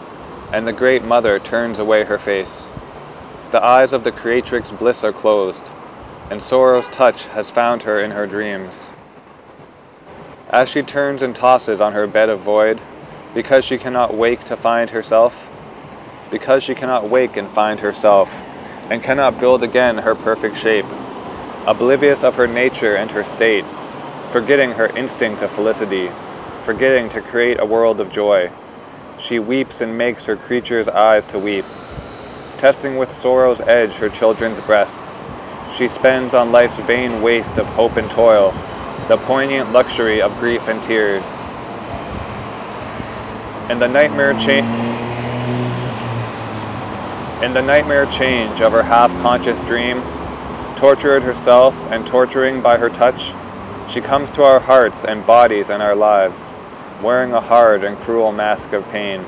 and 0.50 0.66
the 0.66 0.73
great 0.73 1.04
mother 1.04 1.38
turns 1.38 1.78
away 1.78 2.04
her 2.04 2.19
face. 2.19 2.73
The 3.50 3.62
eyes 3.62 3.93
of 3.93 4.02
the 4.02 4.12
creatrix 4.12 4.71
bliss 4.71 5.04
are 5.04 5.12
closed, 5.12 5.65
and 6.30 6.43
sorrow's 6.43 6.89
touch 6.89 7.26
has 7.26 7.50
found 7.50 7.82
her 7.82 8.00
in 8.00 8.13
her 8.13 8.26
dreams. 8.26 8.73
As 10.50 10.69
she 10.69 10.83
turns 10.83 11.23
and 11.23 11.35
tosses 11.35 11.80
on 11.80 11.95
her 11.95 12.07
bed 12.07 12.28
of 12.28 12.41
void, 12.41 12.78
because 13.35 13.65
she 13.65 13.78
cannot 13.78 14.15
wake 14.15 14.45
to 14.45 14.57
find 14.57 14.91
herself, 14.91 15.35
because 16.30 16.63
she 16.63 16.75
cannot 16.75 17.09
wake 17.09 17.37
and 17.37 17.49
find 17.49 17.80
herself, 17.80 18.30
and 18.91 19.02
cannot 19.02 19.41
build 19.41 19.63
again 19.63 19.99
her 19.99 20.15
perfect 20.15 20.57
shape, 20.57 20.87
oblivious 21.67 22.23
of 22.23 22.35
her 22.37 22.47
nature 22.47 22.97
and 22.97 23.11
her 23.11 23.25
state, 23.25 23.65
forgetting 24.30 24.71
her 24.73 24.89
instinct 24.89 25.43
of 25.43 25.50
felicity, 25.50 26.11
forgetting 26.63 27.09
to 27.09 27.21
create 27.23 27.59
a 27.61 27.67
world 27.67 28.00
of 28.00 28.13
joy, 28.13 28.50
she 29.19 29.39
weeps 29.39 29.80
and 29.80 29.97
makes 29.97 30.25
her 30.25 30.37
creature's 30.37 30.89
eyes 30.89 31.25
to 31.26 31.39
weep, 31.39 31.65
testing 32.59 32.97
with 32.99 33.15
sorrow's 33.17 33.61
edge 33.63 33.95
her 33.95 34.11
children's 34.11 34.61
breasts. 34.61 35.09
She 35.76 35.89
spends 35.89 36.35
on 36.35 36.52
life's 36.52 36.76
vain 36.76 37.23
waste 37.23 37.59
of 37.59 37.67
hope 37.69 37.97
and 37.97 38.11
toil, 38.11 38.52
the 39.08 39.19
poignant 39.19 39.71
luxury 39.71 40.23
of 40.23 40.38
grief 40.38 40.67
and 40.67 40.82
tears. 40.82 41.25
In 43.69 43.78
the 43.78 43.86
nightmare 43.86 44.32
change 44.32 44.64
in 47.43 47.52
the 47.52 47.60
nightmare 47.60 48.06
change 48.06 48.62
of 48.62 48.73
her 48.73 48.82
half-conscious 48.82 49.60
dream, 49.62 50.02
tortured 50.76 51.23
herself 51.23 51.76
and 51.90 52.06
torturing 52.06 52.62
by 52.62 52.78
her 52.78 52.88
touch, 52.88 53.34
she 53.88 54.00
comes 54.00 54.30
to 54.32 54.43
our 54.43 54.60
hearts 54.60 55.04
and 55.04 55.26
bodies 55.26 55.69
and 55.69 55.82
our 55.82 55.95
lives, 55.95 56.54
wearing 57.02 57.34
a 57.34 57.40
hard 57.40 57.84
and 57.84 58.00
cruel 58.00 58.32
mask 58.32 58.73
of 58.73 58.88
pain. 58.90 59.21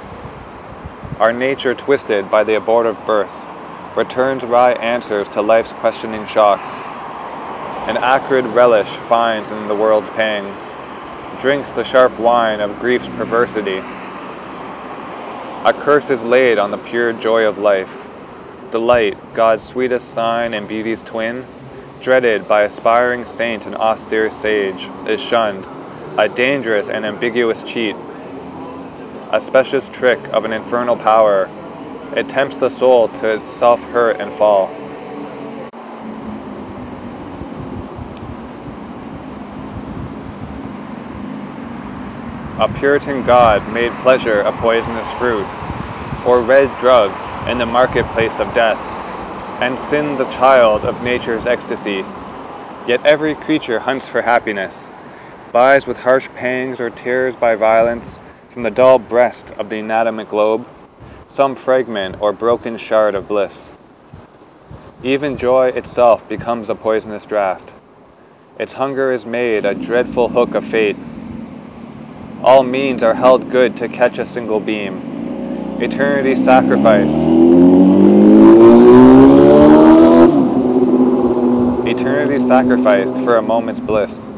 Our 1.20 1.34
nature 1.34 1.74
twisted 1.74 2.30
by 2.30 2.44
the 2.44 2.54
abortive 2.54 3.04
birth 3.04 3.46
returns 3.94 4.42
wry 4.44 4.72
answers 4.72 5.28
to 5.30 5.42
life's 5.42 5.72
questioning 5.72 6.24
shocks 6.24 6.95
an 7.86 7.96
acrid 7.98 8.44
relish 8.46 8.88
finds 9.08 9.52
in 9.52 9.68
the 9.68 9.74
world's 9.74 10.10
pangs, 10.10 10.74
drinks 11.40 11.70
the 11.70 11.84
sharp 11.84 12.18
wine 12.18 12.60
of 12.60 12.80
grief's 12.80 13.06
perversity. 13.10 13.78
A 15.66 15.72
curse 15.72 16.10
is 16.10 16.20
laid 16.24 16.58
on 16.58 16.72
the 16.72 16.78
pure 16.78 17.12
joy 17.12 17.44
of 17.44 17.58
life. 17.58 17.92
Delight, 18.72 19.16
God's 19.34 19.62
sweetest 19.62 20.12
sign 20.12 20.52
and 20.52 20.66
beauty's 20.66 21.04
twin, 21.04 21.46
dreaded 22.00 22.48
by 22.48 22.62
aspiring 22.62 23.24
saint 23.24 23.66
and 23.66 23.76
austere 23.76 24.32
sage, 24.32 24.90
is 25.06 25.20
shunned, 25.20 25.64
a 26.18 26.28
dangerous 26.28 26.88
and 26.88 27.06
ambiguous 27.06 27.62
cheat, 27.62 27.94
a 29.30 29.40
specious 29.40 29.88
trick 29.90 30.18
of 30.32 30.44
an 30.44 30.52
infernal 30.52 30.96
power. 30.96 31.48
It 32.16 32.28
tempts 32.28 32.56
the 32.56 32.68
soul 32.68 33.06
to 33.20 33.48
self 33.48 33.78
hurt 33.80 34.20
and 34.20 34.32
fall. 34.34 34.85
A 42.58 42.68
Puritan 42.68 43.22
god 43.24 43.72
made 43.72 43.92
pleasure 44.00 44.40
a 44.40 44.52
poisonous 44.60 45.10
fruit, 45.18 45.46
or 46.26 46.40
red 46.40 46.74
drug 46.78 47.10
in 47.48 47.58
the 47.58 47.66
marketplace 47.66 48.38
of 48.40 48.52
death, 48.54 48.78
and 49.62 49.78
sin 49.78 50.16
the 50.16 50.24
child 50.30 50.82
of 50.84 51.02
nature's 51.02 51.46
ecstasy. 51.46 52.04
Yet 52.88 53.04
every 53.04 53.34
creature 53.34 53.78
hunts 53.78 54.08
for 54.08 54.22
happiness, 54.22 54.88
buys 55.52 55.86
with 55.86 55.96
harsh 55.98 56.28
pangs 56.36 56.80
or 56.80 56.90
tears 56.90 57.36
by 57.36 57.56
violence 57.56 58.18
from 58.50 58.62
the 58.62 58.70
dull 58.70 58.98
breast 58.98 59.50
of 59.58 59.68
the 59.68 59.76
inanimate 59.76 60.30
globe 60.30 60.66
some 61.28 61.54
fragment 61.54 62.16
or 62.20 62.32
broken 62.32 62.78
shard 62.78 63.14
of 63.14 63.28
bliss. 63.28 63.72
Even 65.02 65.36
joy 65.36 65.68
itself 65.68 66.26
becomes 66.28 66.70
a 66.70 66.74
poisonous 66.74 67.26
draught. 67.26 67.60
Its 68.58 68.72
hunger 68.72 69.12
is 69.12 69.26
made 69.26 69.66
a 69.66 69.74
dreadful 69.74 70.28
hook 70.30 70.54
of 70.54 70.64
fate 70.64 70.96
all 72.42 72.62
means 72.62 73.02
are 73.02 73.14
held 73.14 73.50
good 73.50 73.76
to 73.78 73.88
catch 73.88 74.18
a 74.18 74.26
single 74.26 74.60
beam. 74.60 75.82
Eternity 75.82 76.34
sacrificed. 76.34 77.20
Eternity 81.88 82.44
sacrificed 82.46 83.14
for 83.18 83.36
a 83.36 83.42
moment's 83.42 83.80
bliss. 83.80 84.28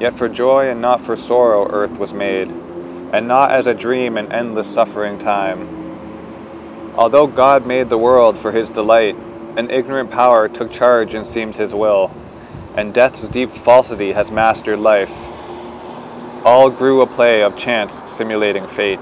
Yet 0.00 0.16
for 0.16 0.28
joy 0.28 0.70
and 0.70 0.80
not 0.80 1.00
for 1.00 1.16
sorrow 1.16 1.68
earth 1.70 1.98
was 1.98 2.12
made, 2.12 2.48
and 2.48 3.28
not 3.28 3.52
as 3.52 3.66
a 3.66 3.74
dream 3.74 4.16
in 4.16 4.32
endless 4.32 4.72
suffering 4.72 5.18
time. 5.18 6.94
Although 6.96 7.26
God 7.26 7.66
made 7.66 7.88
the 7.88 7.98
world 7.98 8.38
for 8.38 8.50
his 8.50 8.70
delight, 8.70 9.14
an 9.56 9.70
ignorant 9.70 10.10
power 10.10 10.48
took 10.48 10.72
charge 10.72 11.14
and 11.14 11.26
seemed 11.26 11.54
his 11.54 11.74
will, 11.74 12.10
and 12.76 12.92
death's 12.92 13.28
deep 13.28 13.50
falsity 13.50 14.12
has 14.12 14.30
mastered 14.30 14.78
life 14.78 15.31
all 16.44 16.70
grew 16.70 17.02
a 17.02 17.06
play 17.06 17.42
of 17.42 17.56
chance 17.56 18.02
simulating 18.06 18.66
fate. 18.66 19.00